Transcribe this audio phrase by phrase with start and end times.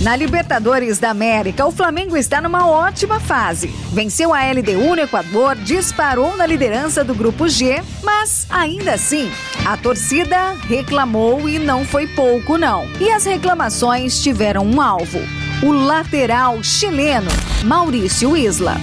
[0.00, 3.66] Na Libertadores da América, o Flamengo está numa ótima fase.
[3.92, 9.28] Venceu a LDU no Equador, disparou na liderança do grupo G, mas ainda assim,
[9.66, 12.86] a torcida reclamou e não foi pouco não.
[13.00, 15.18] E as reclamações tiveram um alvo:
[15.64, 17.30] o lateral chileno
[17.64, 18.76] Maurício Isla.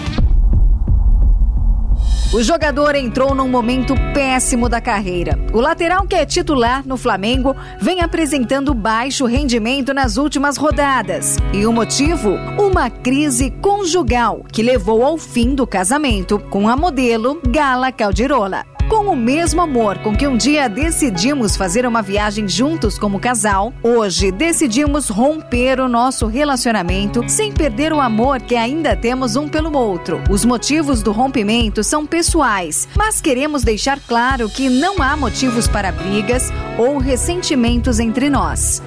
[2.35, 5.39] O jogador entrou num momento péssimo da carreira.
[5.53, 11.37] O lateral que é titular no Flamengo vem apresentando baixo rendimento nas últimas rodadas.
[11.53, 12.31] E o motivo?
[12.59, 18.74] Uma crise conjugal que levou ao fim do casamento com a modelo Gala Caldirola.
[18.87, 23.73] Com o mesmo amor com que um dia decidimos fazer uma viagem juntos como casal,
[23.81, 29.75] hoje decidimos romper o nosso relacionamento sem perder o amor que ainda temos um pelo
[29.75, 30.21] outro.
[30.29, 35.91] Os motivos do rompimento são pessoais, mas queremos deixar claro que não há motivos para
[35.91, 38.83] brigas ou ressentimentos entre nós.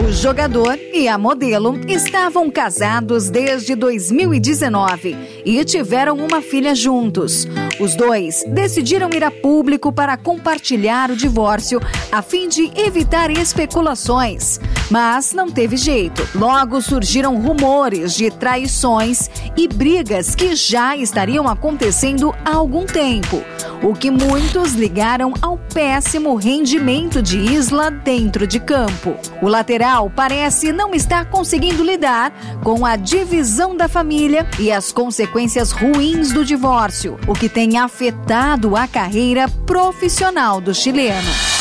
[0.00, 7.46] O jogador e a modelo estavam casados desde 2019 e tiveram uma filha juntos.
[7.78, 11.78] Os dois decidiram ir a público para compartilhar o divórcio
[12.10, 14.58] a fim de evitar especulações.
[14.92, 16.28] Mas não teve jeito.
[16.34, 23.42] Logo surgiram rumores de traições e brigas que já estariam acontecendo há algum tempo,
[23.82, 29.16] o que muitos ligaram ao péssimo rendimento de Isla dentro de campo.
[29.40, 32.30] O lateral parece não estar conseguindo lidar
[32.62, 38.76] com a divisão da família e as consequências ruins do divórcio, o que tem afetado
[38.76, 41.51] a carreira profissional do chileno.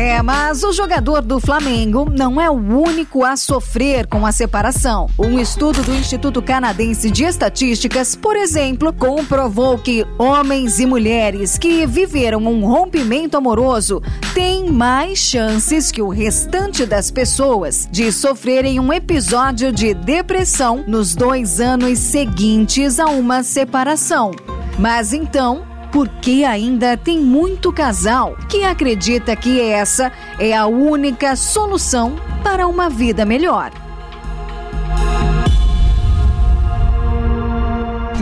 [0.00, 5.10] É, mas o jogador do Flamengo não é o único a sofrer com a separação.
[5.18, 11.84] Um estudo do Instituto Canadense de Estatísticas, por exemplo, comprovou que homens e mulheres que
[11.84, 14.02] viveram um rompimento amoroso
[14.32, 21.14] têm mais chances que o restante das pessoas de sofrerem um episódio de depressão nos
[21.14, 24.30] dois anos seguintes a uma separação.
[24.78, 32.16] Mas então, porque ainda tem muito casal que acredita que essa é a única solução
[32.42, 33.72] para uma vida melhor.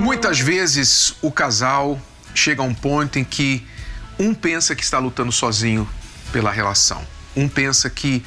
[0.01, 2.01] Muitas vezes o casal
[2.34, 3.67] chega a um ponto em que
[4.19, 5.89] um pensa que está lutando sozinho
[6.33, 7.03] pela relação,
[7.37, 8.25] um pensa que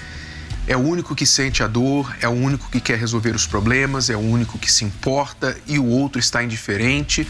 [0.68, 4.10] é o único que sente a dor, é o único que quer resolver os problemas,
[4.10, 7.28] é o único que se importa e o outro está indiferente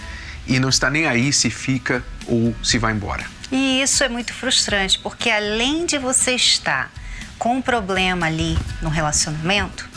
[0.51, 3.25] e não está nem aí se fica ou se vai embora.
[3.49, 6.91] E isso é muito frustrante, porque além de você estar
[7.39, 9.89] com um problema ali no relacionamento,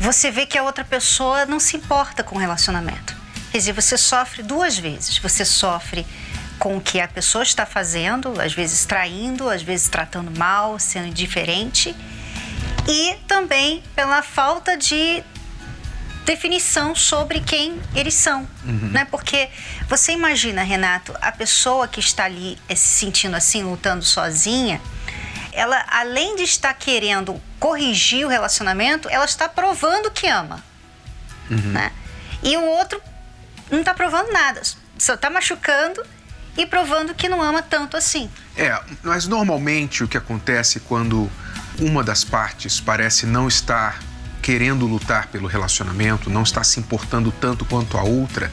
[0.00, 3.16] você vê que a outra pessoa não se importa com o relacionamento.
[3.50, 5.18] Quer dizer, você sofre duas vezes.
[5.18, 6.06] Você sofre
[6.58, 11.08] com o que a pessoa está fazendo, às vezes traindo, às vezes tratando mal, sendo
[11.08, 11.94] indiferente,
[12.88, 15.22] e também pela falta de
[16.26, 18.90] definição sobre quem eles são, uhum.
[18.90, 19.06] né?
[19.06, 19.48] Porque
[19.88, 24.80] você imagina, Renato, a pessoa que está ali eh, se sentindo assim, lutando sozinha,
[25.52, 30.62] ela além de estar querendo corrigir o relacionamento, ela está provando que ama,
[31.48, 31.72] uhum.
[31.72, 31.92] né?
[32.42, 33.00] E o outro
[33.70, 34.60] não está provando nada,
[34.98, 36.04] só está machucando
[36.58, 38.28] e provando que não ama tanto assim.
[38.56, 41.30] É, mas normalmente o que acontece quando
[41.78, 44.00] uma das partes parece não estar
[44.46, 48.52] querendo lutar pelo relacionamento, não está se importando tanto quanto a outra,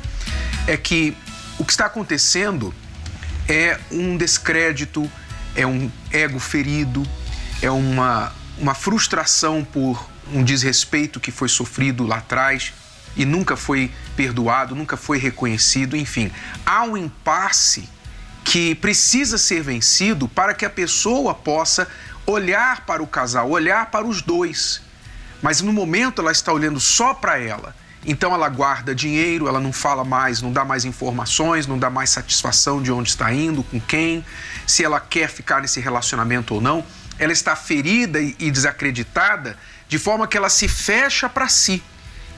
[0.66, 1.16] é que
[1.60, 2.74] o que está acontecendo
[3.48, 5.08] é um descrédito,
[5.56, 7.08] é um ego ferido,
[7.62, 12.74] é uma, uma frustração por um desrespeito que foi sofrido lá atrás
[13.16, 16.32] e nunca foi perdoado, nunca foi reconhecido, enfim.
[16.66, 17.88] Há um impasse
[18.44, 21.88] que precisa ser vencido para que a pessoa possa
[22.26, 24.82] olhar para o casal, olhar para os dois
[25.44, 27.76] mas no momento ela está olhando só para ela.
[28.06, 32.10] Então ela guarda dinheiro, ela não fala mais, não dá mais informações, não dá mais
[32.10, 34.26] satisfação de onde está indo, com quem,
[34.66, 36.84] se ela quer ficar nesse relacionamento ou não.
[37.20, 39.58] Ela está ferida e desacreditada
[39.88, 41.84] de forma que ela se fecha para si.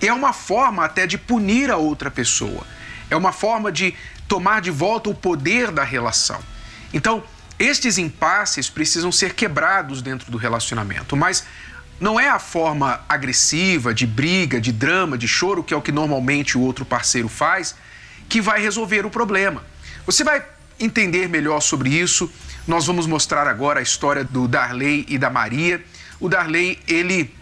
[0.01, 2.65] É uma forma até de punir a outra pessoa.
[3.09, 3.95] É uma forma de
[4.27, 6.39] tomar de volta o poder da relação.
[6.91, 7.23] Então,
[7.57, 11.45] estes impasses precisam ser quebrados dentro do relacionamento, mas
[11.99, 15.91] não é a forma agressiva, de briga, de drama, de choro, que é o que
[15.91, 17.75] normalmente o outro parceiro faz,
[18.27, 19.63] que vai resolver o problema.
[20.05, 20.43] Você vai
[20.79, 22.31] entender melhor sobre isso.
[22.67, 25.83] Nós vamos mostrar agora a história do Darley e da Maria.
[26.19, 27.33] O Darley, ele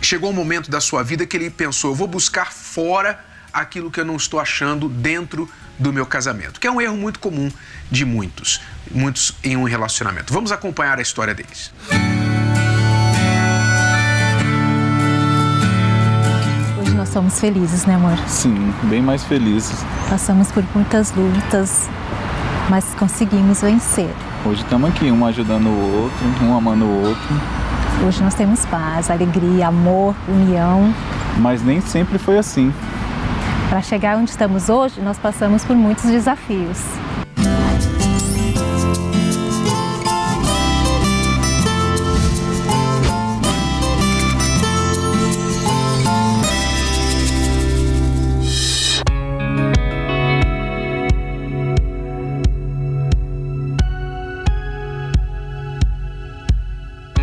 [0.00, 4.00] chegou um momento da sua vida que ele pensou: eu vou buscar fora aquilo que
[4.00, 7.50] eu não estou achando dentro do meu casamento, que é um erro muito comum
[7.90, 8.60] de muitos,
[8.90, 10.32] muitos em um relacionamento.
[10.32, 11.72] Vamos acompanhar a história deles.
[11.88, 11.97] Hoje
[17.18, 18.16] somos felizes, né, amor?
[18.28, 19.84] Sim, bem mais felizes.
[20.08, 21.88] Passamos por muitas lutas,
[22.70, 24.08] mas conseguimos vencer.
[24.44, 27.28] Hoje estamos aqui, um ajudando o outro, um amando o outro.
[28.06, 30.94] Hoje nós temos paz, alegria, amor, união.
[31.38, 32.72] Mas nem sempre foi assim.
[33.68, 36.78] Para chegar onde estamos hoje, nós passamos por muitos desafios.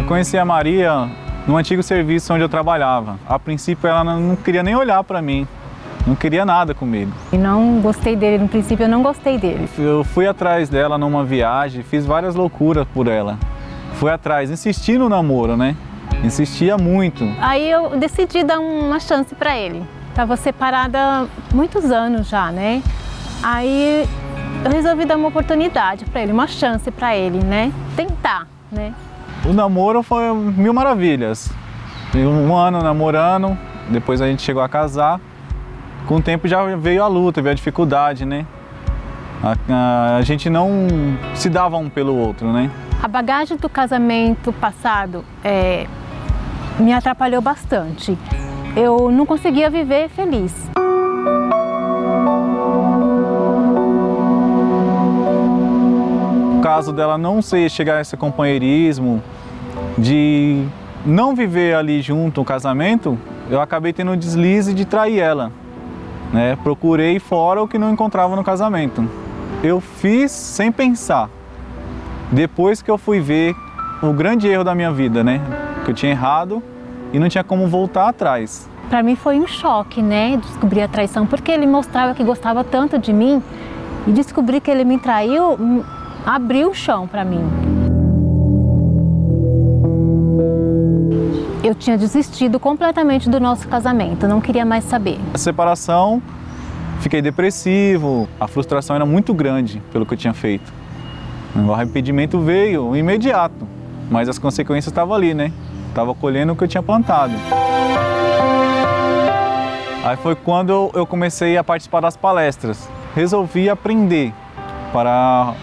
[0.05, 1.09] Eu conheci a Maria
[1.47, 3.17] no antigo serviço onde eu trabalhava.
[3.27, 5.47] A princípio ela não queria nem olhar para mim,
[6.05, 7.11] não queria nada comigo.
[7.33, 9.67] E não gostei dele, no princípio eu não gostei dele.
[9.79, 13.39] Eu fui atrás dela numa viagem, fiz várias loucuras por ela.
[13.93, 15.75] Fui atrás, insisti no namoro, né?
[16.23, 17.27] Insistia muito.
[17.41, 19.83] Aí eu decidi dar uma chance para ele.
[20.13, 22.83] Tava separada muitos anos já, né?
[23.41, 24.07] Aí
[24.63, 27.73] eu resolvi dar uma oportunidade para ele, uma chance para ele, né?
[27.95, 28.93] Tentar, né?
[29.47, 31.51] O namoro foi mil maravilhas.
[32.15, 33.55] Um ano namorando,
[33.89, 35.19] depois a gente chegou a casar.
[36.07, 38.45] Com o tempo já veio a luta, veio a dificuldade, né?
[39.43, 40.87] A, a, a gente não
[41.35, 42.71] se dava um pelo outro, né?
[43.03, 45.85] A bagagem do casamento passado é,
[46.79, 48.17] me atrapalhou bastante.
[48.75, 50.69] Eu não conseguia viver feliz.
[56.65, 59.21] Caso dela não ser chegar a esse companheirismo,
[59.99, 60.65] de
[61.05, 63.19] não viver ali junto o casamento,
[63.51, 65.51] eu acabei tendo um deslize de trair ela.
[66.33, 66.57] Né?
[66.63, 69.07] Procurei fora o que não encontrava no casamento.
[69.61, 71.29] Eu fiz sem pensar.
[72.31, 73.55] Depois que eu fui ver
[74.01, 75.41] o grande erro da minha vida, né?
[75.85, 76.63] Que eu tinha errado
[77.13, 78.67] e não tinha como voltar atrás.
[78.89, 80.37] Para mim foi um choque, né?
[80.37, 83.39] Descobrir a traição, porque ele mostrava que gostava tanto de mim
[84.07, 85.83] e descobrir que ele me traiu hum,
[86.25, 87.43] abriu o chão para mim.
[91.67, 95.19] eu tinha desistido completamente do nosso casamento, não queria mais saber.
[95.33, 96.21] A separação,
[96.99, 100.71] fiquei depressivo, a frustração era muito grande pelo que eu tinha feito.
[101.55, 103.67] O arrependimento veio imediato,
[104.11, 105.51] mas as consequências estavam ali, né?
[105.89, 107.33] Estava colhendo o que eu tinha plantado.
[110.03, 112.87] Aí foi quando eu comecei a participar das palestras.
[113.15, 114.31] Resolvi aprender
[114.93, 115.55] para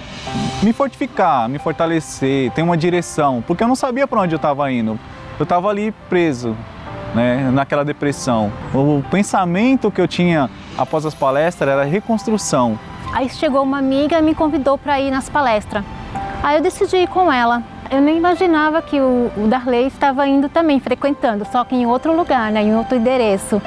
[0.63, 4.71] me fortificar, me fortalecer, ter uma direção, porque eu não sabia para onde eu estava
[4.71, 4.99] indo
[5.39, 6.57] eu estava ali preso,
[7.15, 8.53] né, naquela depressão.
[8.73, 12.79] O pensamento que eu tinha após as palestras era reconstrução.
[13.13, 15.85] Aí chegou uma amiga e me convidou para ir nas palestras.
[16.43, 17.63] Aí eu decidi ir com ela.
[17.91, 22.51] Eu nem imaginava que o, Darley estava indo também, frequentando, só que em outro lugar,
[22.51, 23.61] né, em outro endereço.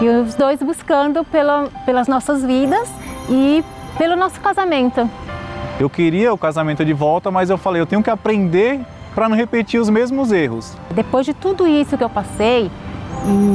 [0.00, 2.88] E os dois buscando pela, pelas nossas vidas
[3.28, 3.64] e
[3.98, 5.08] pelo nosso casamento.
[5.82, 8.80] Eu queria o casamento de volta, mas eu falei, eu tenho que aprender
[9.16, 10.76] para não repetir os mesmos erros.
[10.92, 12.70] Depois de tudo isso que eu passei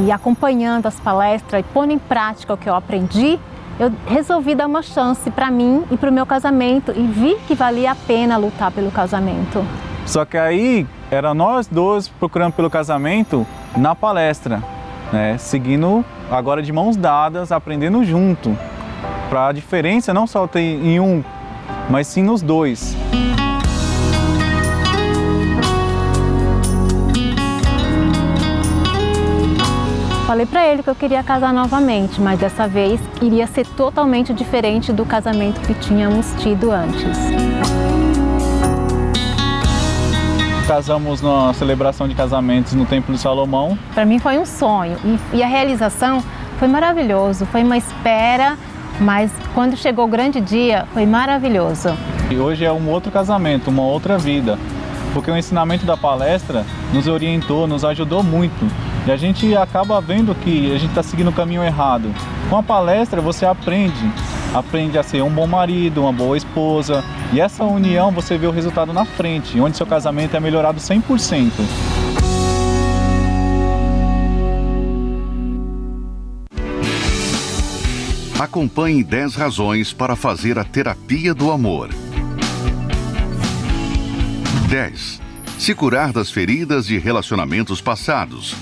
[0.05, 3.39] e acompanhando as palestras e pondo em prática o que eu aprendi,
[3.79, 7.55] eu resolvi dar uma chance para mim e para o meu casamento e vi que
[7.55, 9.65] valia a pena lutar pelo casamento.
[10.05, 14.62] Só que aí era nós dois procurando pelo casamento na palestra,
[15.13, 15.38] né?
[15.38, 18.53] seguindo agora de mãos dadas, aprendendo junto,
[19.29, 21.24] para a diferença não só ter em um,
[21.89, 22.96] mas sim nos dois.
[30.27, 34.91] Falei para ele que eu queria casar novamente, mas dessa vez iria ser totalmente diferente
[34.91, 37.17] do casamento que tínhamos tido antes.
[40.67, 43.79] Casamos na celebração de casamentos no Templo de Salomão.
[43.94, 44.98] Para mim foi um sonho
[45.34, 46.22] e, a realização
[46.60, 47.46] foi maravilhoso.
[47.46, 48.58] Foi uma espera,
[48.99, 51.89] mas quando chegou o grande dia, foi maravilhoso.
[52.29, 54.57] E hoje é um outro casamento, uma outra vida,
[55.13, 58.65] porque o ensinamento da palestra nos orientou, nos ajudou muito
[59.07, 62.13] e a gente acaba vendo que a gente está seguindo o caminho errado.
[62.49, 64.11] Com a palestra você aprende,
[64.53, 67.01] aprende a ser um bom marido, uma boa esposa.
[67.31, 71.51] E essa união você vê o resultado na frente, onde seu casamento é melhorado 100%.
[78.47, 81.89] Acompanhe 10 razões para fazer a terapia do amor.
[84.69, 85.21] 10.
[85.59, 88.55] Se curar das feridas de relacionamentos passados.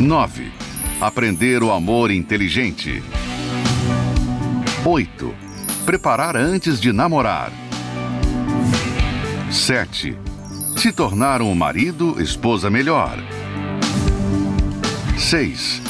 [0.00, 0.52] 9.
[1.00, 3.02] Aprender o amor inteligente.
[4.84, 5.34] 8.
[5.84, 7.50] Preparar antes de namorar.
[9.50, 10.16] 7.
[10.76, 13.18] Se tornar um marido, esposa melhor.
[15.18, 15.89] 6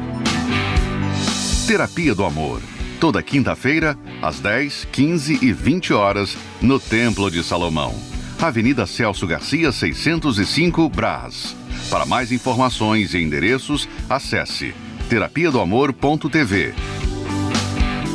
[1.71, 2.61] Terapia do Amor.
[2.99, 7.95] Toda quinta-feira, às 10, 15 e 20 horas, no Templo de Salomão.
[8.41, 11.55] Avenida Celso Garcia, 605, Brás.
[11.89, 14.73] Para mais informações e endereços, acesse
[15.07, 16.73] terapia do amor.tv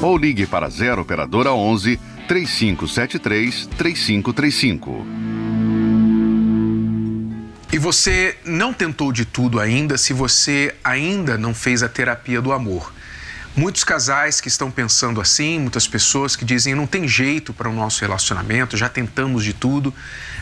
[0.02, 1.98] ou ligue para 0 operadora 11
[2.28, 5.06] 3573 3535.
[7.72, 12.52] E você não tentou de tudo ainda se você ainda não fez a terapia do
[12.52, 12.92] amor.
[13.56, 17.72] Muitos casais que estão pensando assim, muitas pessoas que dizem não tem jeito para o
[17.72, 19.94] nosso relacionamento, já tentamos de tudo,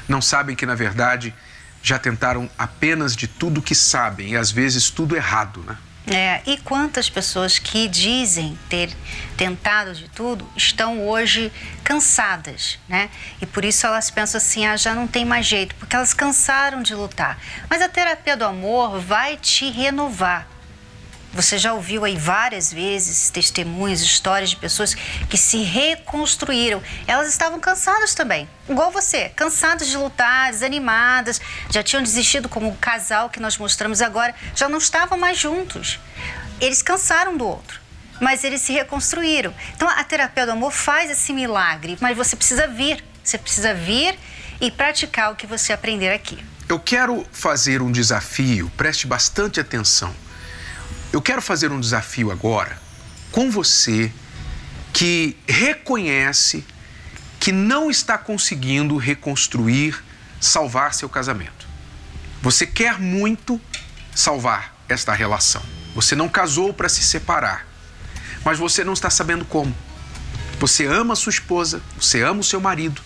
[0.08, 1.32] não sabem que na verdade
[1.80, 5.76] já tentaram apenas de tudo que sabem e às vezes tudo errado, né?
[6.06, 8.90] É, e quantas pessoas que dizem ter
[9.38, 11.50] tentado de tudo estão hoje
[11.82, 13.08] cansadas, né?
[13.40, 16.82] E por isso elas pensam assim: ah, já não tem mais jeito, porque elas cansaram
[16.82, 17.38] de lutar.
[17.70, 20.46] Mas a terapia do amor vai te renovar,
[21.34, 24.94] você já ouviu aí várias vezes testemunhos, histórias de pessoas
[25.28, 26.82] que se reconstruíram.
[27.06, 32.76] Elas estavam cansadas também, igual você, cansadas de lutar, desanimadas, já tinham desistido como o
[32.76, 35.98] casal que nós mostramos agora, já não estavam mais juntos.
[36.60, 37.84] Eles cansaram do outro
[38.20, 39.52] mas eles se reconstruíram.
[39.74, 44.16] Então a terapia do amor faz esse milagre, mas você precisa vir, você precisa vir
[44.60, 46.38] e praticar o que você aprender aqui.
[46.68, 50.14] Eu quero fazer um desafio, preste bastante atenção.
[51.14, 52.76] Eu quero fazer um desafio agora
[53.30, 54.12] com você
[54.92, 56.66] que reconhece
[57.38, 60.02] que não está conseguindo reconstruir,
[60.40, 61.68] salvar seu casamento.
[62.42, 63.60] Você quer muito
[64.12, 65.62] salvar esta relação.
[65.94, 67.64] Você não casou para se separar,
[68.44, 69.72] mas você não está sabendo como.
[70.58, 73.00] Você ama sua esposa, você ama o seu marido.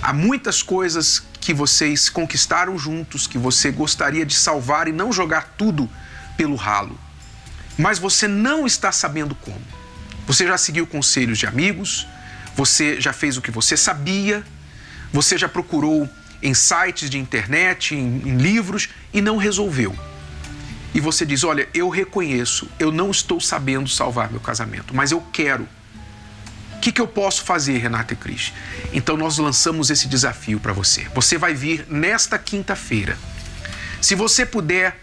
[0.00, 5.52] Há muitas coisas que vocês conquistaram juntos, que você gostaria de salvar e não jogar
[5.58, 5.90] tudo
[6.38, 6.98] pelo ralo
[7.78, 9.60] mas você não está sabendo como.
[10.26, 12.06] Você já seguiu conselhos de amigos,
[12.56, 14.44] você já fez o que você sabia,
[15.12, 16.08] você já procurou
[16.42, 19.94] em sites de internet, em, em livros e não resolveu.
[20.94, 25.20] E você diz: Olha, eu reconheço, eu não estou sabendo salvar meu casamento, mas eu
[25.32, 25.68] quero.
[26.76, 28.52] O que, que eu posso fazer, Renata e Cris?
[28.92, 31.08] Então nós lançamos esse desafio para você.
[31.14, 33.18] Você vai vir nesta quinta-feira.
[34.02, 35.00] Se você puder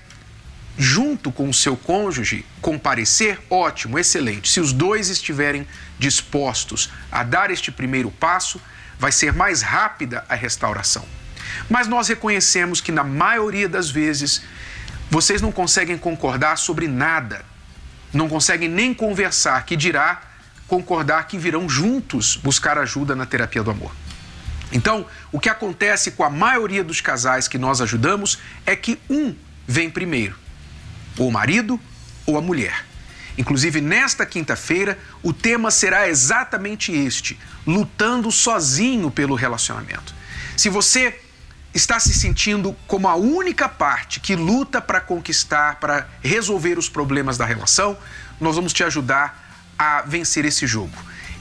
[0.82, 4.50] junto com o seu cônjuge, comparecer, ótimo, excelente.
[4.50, 5.68] Se os dois estiverem
[6.00, 8.60] dispostos a dar este primeiro passo,
[8.98, 11.06] vai ser mais rápida a restauração.
[11.70, 14.42] Mas nós reconhecemos que, na maioria das vezes,
[15.12, 17.46] vocês não conseguem concordar sobre nada,
[18.12, 20.20] não conseguem nem conversar, que dirá
[20.68, 23.92] concordar que virão juntos buscar ajuda na terapia do amor.
[24.72, 29.36] Então, o que acontece com a maioria dos casais que nós ajudamos é que um
[29.68, 30.41] vem primeiro
[31.18, 31.80] ou o marido
[32.26, 32.86] ou a mulher.
[33.38, 40.14] Inclusive, nesta quinta-feira, o tema será exatamente este: lutando sozinho pelo relacionamento.
[40.58, 41.20] Se você
[41.74, 47.38] está se sentindo como a única parte que luta para conquistar, para resolver os problemas
[47.38, 47.98] da relação,
[48.40, 50.96] nós vamos te ajudar a vencer esse jogo.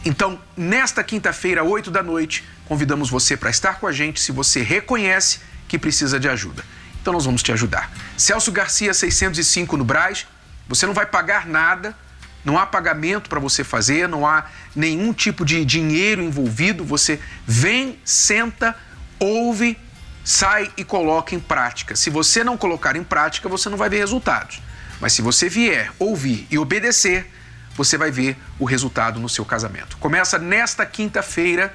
[0.04, 4.62] Então, nesta quinta-feira, 8 da noite, convidamos você para estar com a gente se você
[4.62, 6.64] reconhece que precisa de ajuda.
[7.00, 7.90] Então nós vamos te ajudar.
[8.16, 10.26] Celso Garcia 605 no Braz.
[10.68, 11.96] Você não vai pagar nada,
[12.44, 16.84] não há pagamento para você fazer, não há nenhum tipo de dinheiro envolvido.
[16.84, 18.76] Você vem, senta,
[19.18, 19.78] ouve,
[20.24, 21.96] sai e coloca em prática.
[21.96, 24.62] Se você não colocar em prática, você não vai ver resultados.
[25.00, 27.30] Mas se você vier, ouvir e obedecer,
[27.74, 29.96] você vai ver o resultado no seu casamento.
[29.96, 31.72] Começa nesta quinta-feira,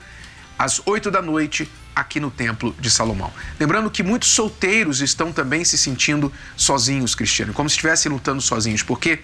[0.58, 3.31] às 8 da noite, aqui no Templo de Salomão.
[3.59, 8.83] Lembrando que muitos solteiros estão também se sentindo sozinhos, Cristiano, como se estivessem lutando sozinhos,
[8.83, 9.19] porque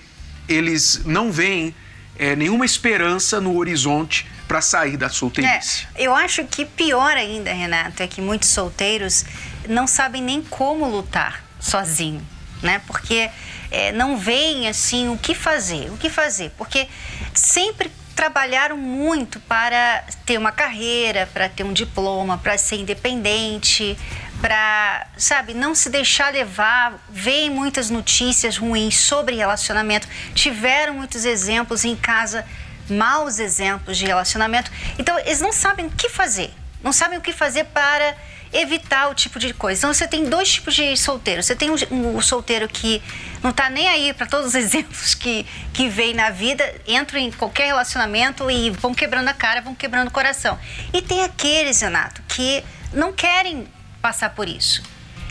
[0.47, 1.75] eles não veem
[2.17, 5.87] é, nenhuma esperança no horizonte para sair da solteirice.
[5.95, 9.25] É, eu acho que pior ainda, Renato, é que muitos solteiros
[9.67, 12.21] não sabem nem como lutar sozinho,
[12.61, 12.81] né?
[12.85, 13.29] Porque
[13.69, 16.87] é, não veem assim o que fazer, o que fazer, porque
[17.33, 23.97] sempre trabalharam muito para ter uma carreira, para ter um diploma, para ser independente,
[24.41, 31.85] para, sabe, não se deixar levar, veem muitas notícias ruins sobre relacionamento, tiveram muitos exemplos
[31.85, 32.45] em casa,
[32.89, 34.71] maus exemplos de relacionamento.
[34.97, 36.51] Então, eles não sabem o que fazer,
[36.83, 38.15] não sabem o que fazer para
[38.53, 39.79] evitar o tipo de coisa.
[39.79, 41.41] Então você tem dois tipos de solteiro.
[41.41, 43.01] Você tem o um, um, solteiro que
[43.41, 47.31] não está nem aí para todos os exemplos que, que vem na vida, entram em
[47.31, 50.59] qualquer relacionamento e vão quebrando a cara, vão quebrando o coração.
[50.93, 53.67] E tem aqueles, Renato, que não querem
[54.01, 54.83] passar por isso.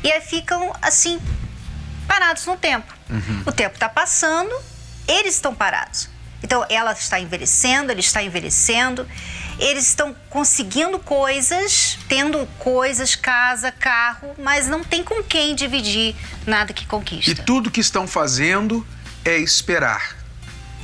[0.03, 1.21] E aí ficam assim,
[2.07, 2.93] parados no tempo.
[3.11, 3.43] Uhum.
[3.47, 4.55] O tempo está passando,
[5.07, 6.09] eles estão parados.
[6.43, 9.07] Então ela está envelhecendo, ele está envelhecendo
[9.61, 16.73] eles estão conseguindo coisas, tendo coisas, casa, carro, mas não tem com quem dividir nada
[16.73, 17.31] que conquista.
[17.31, 18.85] E tudo que estão fazendo
[19.23, 20.17] é esperar.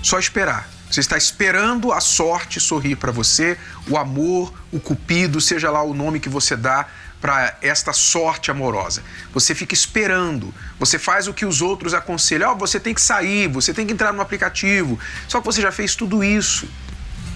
[0.03, 0.69] Só esperar.
[0.91, 5.95] Você está esperando a sorte sorrir para você, o amor, o cupido, seja lá o
[5.95, 6.87] nome que você dá
[7.21, 9.03] para esta sorte amorosa.
[9.33, 12.53] Você fica esperando, você faz o que os outros aconselham.
[12.53, 14.99] Oh, você tem que sair, você tem que entrar no aplicativo.
[15.27, 16.69] Só que você já fez tudo isso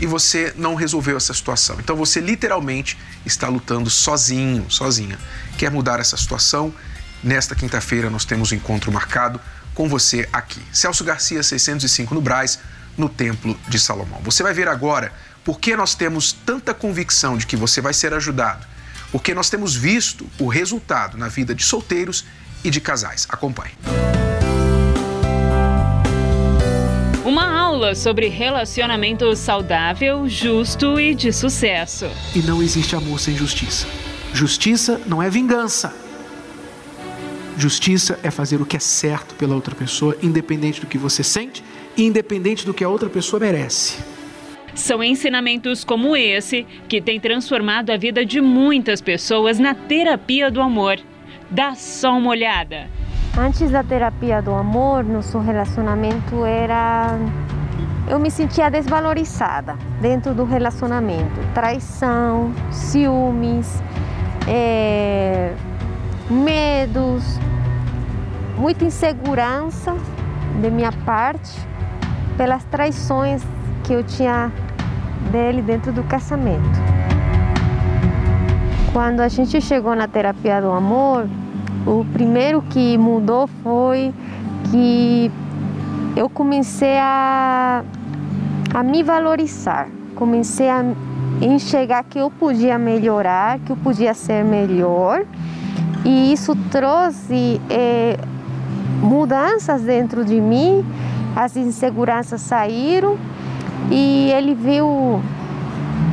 [0.01, 1.77] e você não resolveu essa situação.
[1.79, 5.19] Então você literalmente está lutando sozinho, sozinha.
[5.59, 6.73] Quer mudar essa situação?
[7.23, 9.41] Nesta quinta-feira nós temos um encontro marcado
[9.75, 10.61] com você aqui.
[10.73, 12.59] Celso Garcia, 605 no Braz,
[12.97, 14.21] no Templo de Salomão.
[14.23, 15.13] Você vai ver agora
[15.45, 18.67] por que nós temos tanta convicção de que você vai ser ajudado.
[19.13, 22.25] Porque nós temos visto o resultado na vida de solteiros
[22.63, 23.27] e de casais.
[23.29, 23.73] Acompanhe.
[27.95, 32.07] Sobre relacionamento saudável, justo e de sucesso.
[32.35, 33.87] E não existe amor sem justiça.
[34.33, 35.95] Justiça não é vingança.
[37.57, 41.65] Justiça é fazer o que é certo pela outra pessoa, independente do que você sente
[41.97, 43.99] e independente do que a outra pessoa merece.
[44.75, 50.61] São ensinamentos como esse que têm transformado a vida de muitas pessoas na terapia do
[50.61, 50.99] amor.
[51.51, 52.89] Dá só uma olhada.
[53.37, 57.19] Antes da terapia do amor, nosso relacionamento era
[58.11, 61.41] eu me sentia desvalorizada dentro do relacionamento.
[61.55, 63.81] Traição, ciúmes,
[64.49, 65.55] é,
[66.29, 67.39] medos,
[68.59, 69.95] muita insegurança
[70.61, 71.57] de minha parte
[72.37, 73.45] pelas traições
[73.85, 74.51] que eu tinha
[75.31, 76.81] dele dentro do casamento.
[78.93, 81.29] Quando a gente chegou na terapia do amor,
[81.87, 84.13] o primeiro que mudou foi
[84.69, 85.31] que
[86.17, 87.85] eu comecei a
[88.75, 89.89] a me valorizar.
[90.15, 90.85] Comecei a
[91.41, 95.25] enxergar que eu podia melhorar, que eu podia ser melhor.
[96.05, 98.17] E isso trouxe é,
[99.03, 100.85] mudanças dentro de mim,
[101.37, 103.19] as inseguranças saíram
[103.91, 105.21] e ele viu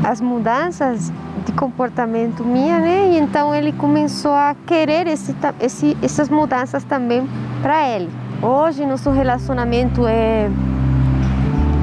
[0.04, 1.12] as mudanças
[1.46, 3.12] de comportamento minha, né?
[3.14, 7.28] E então ele começou a querer esse, esse, essas mudanças também
[7.62, 8.10] para ele.
[8.42, 10.50] Hoje nosso relacionamento é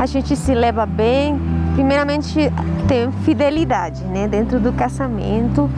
[0.05, 1.41] a gente se leva bem.
[1.73, 2.39] Primeiramente,
[2.87, 5.71] tem fidelidade né, dentro do casamento,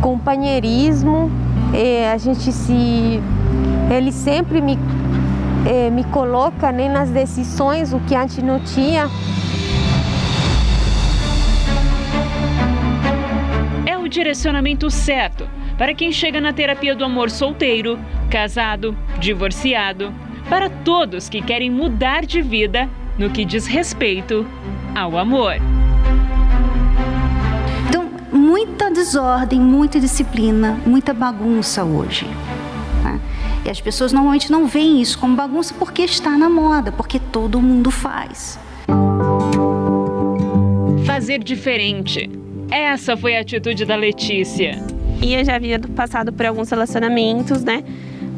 [0.00, 1.28] companheirismo.
[2.12, 3.20] a gente se.
[3.90, 4.78] Ele sempre me,
[5.66, 9.10] é, me coloca né, nas decisões, o que antes não tinha.
[13.84, 15.44] É o direcionamento certo
[15.76, 17.98] para quem chega na terapia do amor solteiro,
[18.30, 20.12] casado, divorciado,
[20.48, 22.88] para todos que querem mudar de vida
[23.18, 24.46] no que diz respeito
[24.94, 25.54] ao amor.
[27.88, 32.26] Então, muita desordem, muita disciplina, muita bagunça hoje.
[33.02, 33.20] Né?
[33.64, 37.60] E as pessoas normalmente não veem isso como bagunça porque está na moda, porque todo
[37.60, 38.58] mundo faz.
[41.06, 42.30] Fazer diferente.
[42.70, 44.82] Essa foi a atitude da Letícia.
[45.22, 47.84] E eu já havia passado por alguns relacionamentos, né?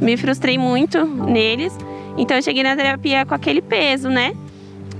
[0.01, 1.77] Me frustrei muito neles.
[2.19, 4.35] Então eu cheguei na terapia com aquele peso, né?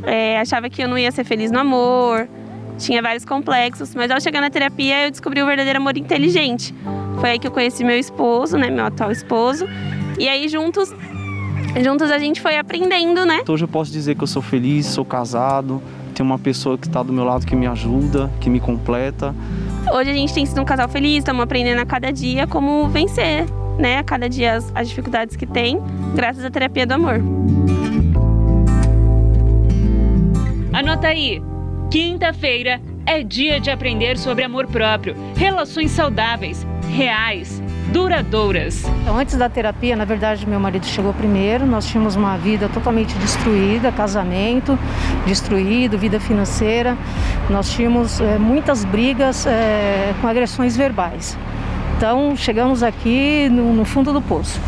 [0.07, 2.29] É, achava que eu não ia ser feliz no amor,
[2.79, 6.75] tinha vários complexos, mas ao chegar na terapia eu descobri o verdadeiro amor inteligente.
[7.21, 9.67] Foi aí que eu conheci meu esposo, né, meu atual esposo,
[10.19, 10.93] e aí juntos,
[11.83, 13.43] juntos a gente foi aprendendo, né?
[13.49, 15.83] Hoje eu posso dizer que eu sou feliz, sou casado,
[16.15, 19.35] tenho uma pessoa que está do meu lado que me ajuda, que me completa.
[19.93, 23.47] Hoje a gente tem sido um casal feliz, estamos aprendendo a cada dia como vencer,
[23.79, 25.79] né, a cada dia as, as dificuldades que tem,
[26.15, 27.21] graças à terapia do amor.
[30.75, 31.41] Anota aí.
[31.89, 38.85] Quinta-feira é dia de aprender sobre amor próprio, relações saudáveis, reais, duradouras.
[39.03, 41.65] Então, antes da terapia, na verdade, meu marido chegou primeiro.
[41.65, 44.77] Nós tínhamos uma vida totalmente destruída, casamento
[45.25, 46.99] destruído, vida financeira.
[47.49, 51.39] Nós tínhamos é, muitas brigas é, com agressões verbais.
[51.97, 54.61] Então, chegamos aqui no, no fundo do poço.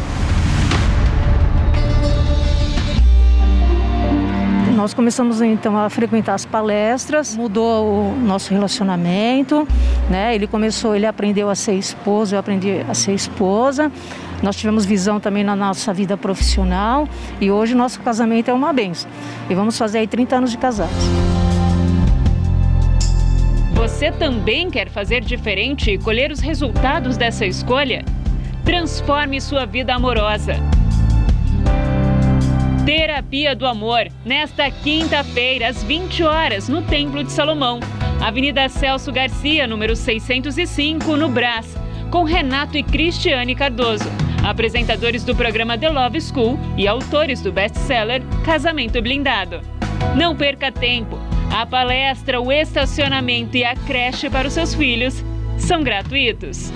[4.76, 9.66] Nós começamos então a frequentar as palestras, mudou o nosso relacionamento,
[10.10, 10.34] né?
[10.34, 13.90] Ele começou, ele aprendeu a ser esposo, eu aprendi a ser esposa.
[14.42, 17.08] Nós tivemos visão também na nossa vida profissional
[17.40, 19.10] e hoje nosso casamento é uma benção.
[19.48, 20.94] E vamos fazer aí 30 anos de casados.
[23.72, 28.04] Você também quer fazer diferente e colher os resultados dessa escolha?
[28.62, 30.52] Transforme sua vida amorosa.
[32.86, 37.80] Terapia do Amor, nesta quinta-feira, às 20 horas, no Templo de Salomão,
[38.20, 41.76] Avenida Celso Garcia, número 605, no Brás,
[42.12, 44.08] com Renato e Cristiane Cardoso,
[44.46, 49.60] apresentadores do programa The Love School e autores do best-seller Casamento Blindado.
[50.16, 51.18] Não perca tempo!
[51.52, 55.24] A palestra, o estacionamento e a creche para os seus filhos
[55.58, 56.70] são gratuitos.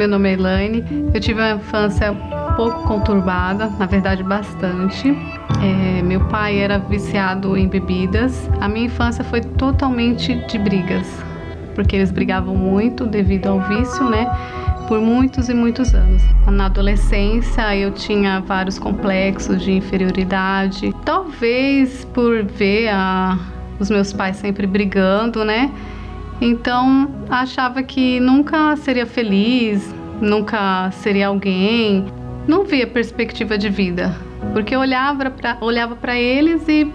[0.00, 0.82] Meu nome é Elaine.
[1.12, 2.10] Eu tive uma infância
[2.56, 5.10] pouco conturbada, na verdade, bastante.
[5.62, 8.48] É, meu pai era viciado em bebidas.
[8.62, 11.06] A minha infância foi totalmente de brigas,
[11.74, 14.26] porque eles brigavam muito devido ao vício, né?
[14.88, 16.22] Por muitos e muitos anos.
[16.46, 20.94] Na adolescência, eu tinha vários complexos de inferioridade.
[21.04, 23.38] Talvez por ver a,
[23.78, 25.70] os meus pais sempre brigando, né?
[26.40, 32.06] Então, achava que nunca seria feliz, nunca seria alguém.
[32.48, 34.16] Não via perspectiva de vida,
[34.52, 36.90] porque olhava para olhava para eles e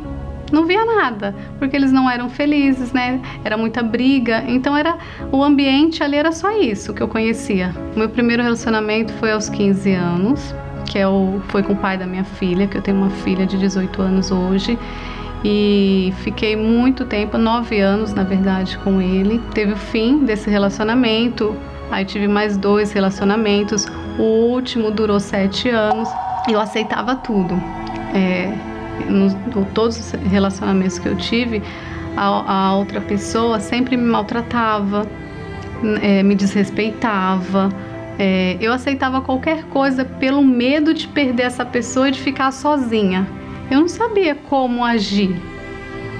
[0.52, 3.22] não via nada, porque eles não eram felizes, né?
[3.44, 4.98] Era muita briga, então era
[5.32, 7.74] o ambiente ali era só isso que eu conhecia.
[7.96, 10.56] O meu primeiro relacionamento foi aos 15 anos,
[10.86, 13.46] que é o, foi com o pai da minha filha, que eu tenho uma filha
[13.46, 14.78] de 18 anos hoje
[15.44, 19.40] e fiquei muito tempo, nove anos na verdade, com ele.
[19.54, 21.56] Teve o fim desse relacionamento,
[21.92, 23.86] aí tive mais dois relacionamentos.
[24.18, 26.10] O último durou sete anos.
[26.50, 27.56] Eu aceitava tudo.
[28.14, 28.54] É,
[29.10, 31.62] no, no, todos os relacionamentos que eu tive,
[32.16, 35.06] a, a outra pessoa sempre me maltratava,
[36.02, 37.70] é, me desrespeitava.
[38.18, 43.28] É, eu aceitava qualquer coisa pelo medo de perder essa pessoa e de ficar sozinha
[43.72, 45.36] eu não sabia como agir,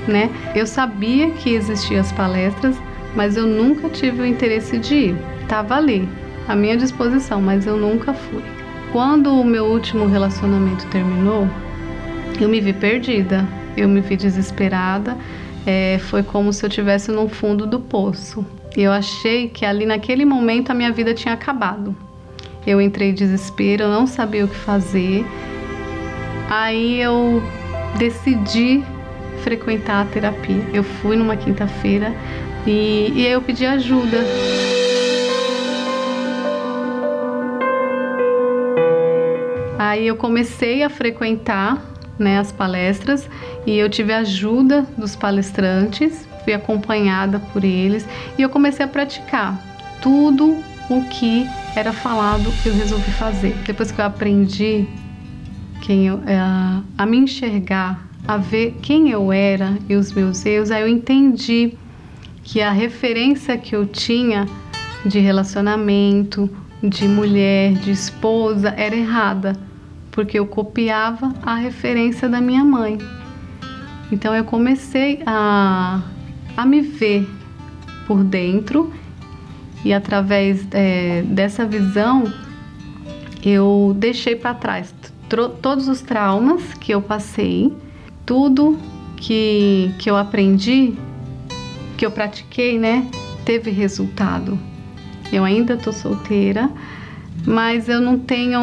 [0.08, 0.30] né?
[0.56, 2.76] Eu sabia que existiam as palestras,
[3.16, 5.18] mas eu nunca tive o interesse de ir.
[5.48, 6.08] Tava ali,
[6.48, 8.44] à minha disposição, mas eu nunca fui.
[8.92, 11.48] Quando o meu último relacionamento terminou,
[12.40, 15.18] eu me vi perdida, eu me vi desesperada.
[15.66, 18.46] É, foi como se eu tivesse no fundo do poço.
[18.76, 21.96] Eu achei que ali naquele momento a minha vida tinha acabado.
[22.68, 25.26] Eu entrei em desespero, eu não sabia o que fazer.
[26.50, 27.42] Aí eu
[27.98, 28.84] decidi
[29.44, 30.64] frequentar a terapia.
[30.74, 32.14] Eu fui numa quinta-feira
[32.66, 34.18] e, e aí eu pedi ajuda.
[39.78, 41.82] Aí eu comecei a frequentar
[42.18, 43.30] né, as palestras
[43.66, 49.60] e eu tive ajuda dos palestrantes, fui acompanhada por eles e eu comecei a praticar
[50.02, 53.56] tudo o que era falado, eu resolvi fazer.
[53.66, 54.88] Depois que eu aprendi
[55.86, 56.36] quem eu, é,
[56.98, 61.78] a me enxergar, a ver quem eu era e os meus erros, aí eu entendi
[62.44, 64.48] que a referência que eu tinha
[65.06, 66.50] de relacionamento,
[66.82, 69.56] de mulher, de esposa, era errada,
[70.12, 72.98] porque eu copiava a referência da minha mãe.
[74.12, 76.02] Então eu comecei a,
[76.58, 77.30] a me ver
[78.08, 78.92] por dentro
[79.84, 82.24] e através é, dessa visão
[83.44, 84.92] eu deixei para trás
[85.28, 87.74] todos os traumas que eu passei,
[88.26, 88.78] tudo
[89.18, 90.94] que, que eu aprendi,
[91.98, 93.08] que eu pratiquei, né,
[93.44, 94.58] teve resultado.
[95.32, 96.70] Eu ainda estou solteira,
[97.46, 98.60] mas eu não tenho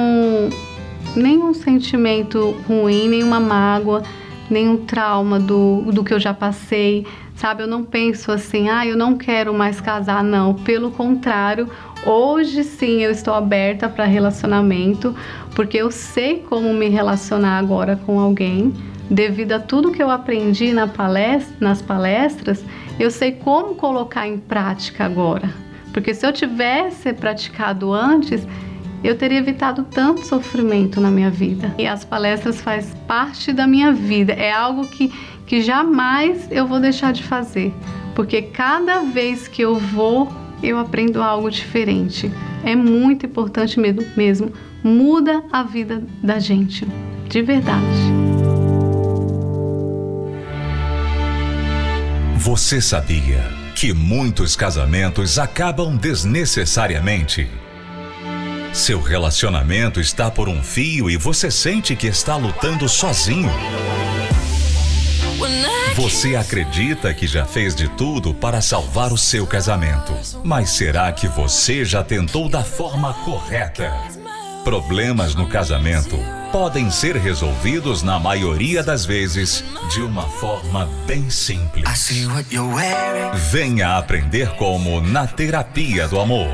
[1.16, 4.02] nenhum sentimento ruim, nenhuma mágoa,
[4.48, 7.62] nenhum trauma do, do que eu já passei, sabe?
[7.62, 10.54] Eu não penso assim, ah, eu não quero mais casar, não.
[10.54, 11.68] Pelo contrário,
[12.06, 15.14] hoje sim eu estou aberta para relacionamento,
[15.54, 18.72] porque eu sei como me relacionar agora com alguém.
[19.10, 22.64] Devido a tudo que eu aprendi na palestra, nas palestras,
[22.98, 25.50] eu sei como colocar em prática agora.
[25.92, 28.46] Porque se eu tivesse praticado antes,
[29.04, 31.74] eu teria evitado tanto sofrimento na minha vida.
[31.78, 35.12] E as palestras faz parte da minha vida, é algo que,
[35.46, 37.74] que jamais eu vou deixar de fazer,
[38.14, 40.28] porque cada vez que eu vou,
[40.62, 42.30] eu aprendo algo diferente.
[42.64, 46.86] É muito importante mesmo, muda a vida da gente,
[47.28, 48.12] de verdade.
[52.36, 53.44] Você sabia
[53.74, 57.48] que muitos casamentos acabam desnecessariamente?
[58.72, 63.50] Seu relacionamento está por um fio e você sente que está lutando sozinho.
[65.94, 71.28] Você acredita que já fez de tudo para salvar o seu casamento, mas será que
[71.28, 73.92] você já tentou da forma correta?
[74.64, 76.18] Problemas no casamento
[76.52, 81.84] podem ser resolvidos na maioria das vezes de uma forma bem simples.
[83.50, 86.50] Venha aprender como na terapia do amor.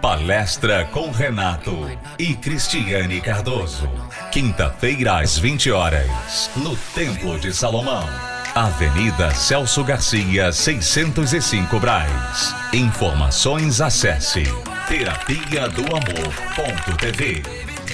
[0.00, 3.86] Palestra com Renato e Cristiane Cardoso.
[4.32, 8.08] Quinta-feira às 20 horas, no Templo de Salomão.
[8.54, 12.54] Avenida Celso Garcia, 605 Braz.
[12.72, 14.44] Informações acesse
[14.88, 17.42] terapia do amor.tv.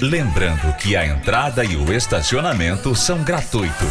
[0.01, 3.87] Lembrando que a entrada e o estacionamento são gratuitos.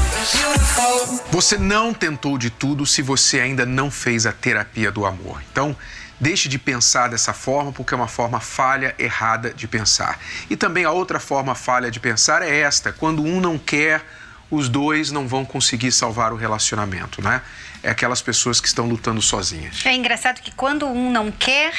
[1.31, 5.43] Você não tentou de tudo se você ainda não fez a terapia do amor.
[5.53, 5.77] Então,
[6.19, 10.19] Deixe de pensar dessa forma, porque é uma forma falha, errada de pensar.
[10.49, 14.03] E também a outra forma falha de pensar é esta: quando um não quer,
[14.51, 17.43] os dois não vão conseguir salvar o relacionamento, né?
[17.83, 19.85] É aquelas pessoas que estão lutando sozinhas.
[19.85, 21.73] É engraçado que quando um não quer,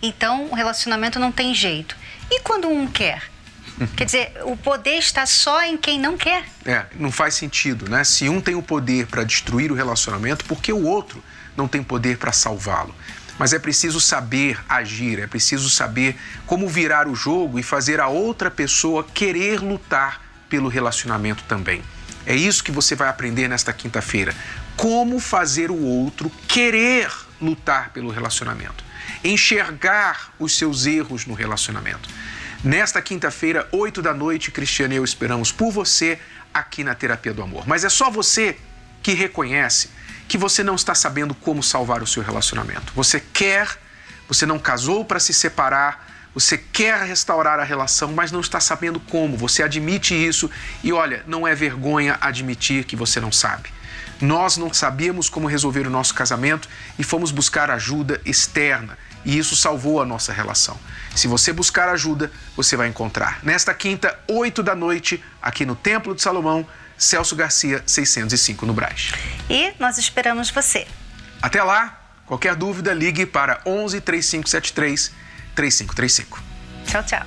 [0.00, 1.96] então o relacionamento não tem jeito.
[2.30, 3.22] E quando um quer?
[3.96, 6.44] Quer dizer, o poder está só em quem não quer.
[6.66, 8.04] É, não faz sentido, né?
[8.04, 11.22] Se um tem o poder para destruir o relacionamento, por que o outro
[11.56, 12.94] não tem poder para salvá-lo?
[13.40, 18.06] Mas é preciso saber agir, é preciso saber como virar o jogo e fazer a
[18.06, 21.82] outra pessoa querer lutar pelo relacionamento também.
[22.26, 24.34] É isso que você vai aprender nesta quinta-feira.
[24.76, 28.84] Como fazer o outro querer lutar pelo relacionamento,
[29.24, 32.10] enxergar os seus erros no relacionamento.
[32.62, 36.18] Nesta quinta-feira, 8 da noite, Cristiane e eu esperamos por você
[36.52, 37.66] aqui na Terapia do Amor.
[37.66, 38.58] Mas é só você
[39.02, 39.88] que reconhece
[40.30, 42.92] que você não está sabendo como salvar o seu relacionamento.
[42.94, 43.68] Você quer,
[44.28, 49.00] você não casou para se separar, você quer restaurar a relação, mas não está sabendo
[49.00, 49.36] como.
[49.36, 50.48] Você admite isso
[50.84, 53.70] e olha, não é vergonha admitir que você não sabe.
[54.20, 58.96] Nós não sabíamos como resolver o nosso casamento e fomos buscar ajuda externa.
[59.24, 60.78] E isso salvou a nossa relação.
[61.16, 63.40] Se você buscar ajuda, você vai encontrar.
[63.42, 66.64] Nesta quinta, 8 da noite, aqui no Templo de Salomão,
[67.00, 69.12] Celso Garcia, 605 no Braz.
[69.48, 70.86] E nós esperamos você.
[71.40, 75.10] Até lá, qualquer dúvida, ligue para 11 3573
[75.54, 76.42] 3535.
[76.86, 77.26] Tchau, tchau.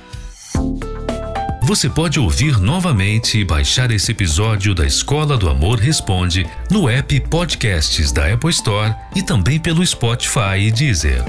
[1.64, 7.18] Você pode ouvir novamente e baixar esse episódio da Escola do Amor Responde no app
[7.28, 11.24] Podcasts da Apple Store e também pelo Spotify e Deezer.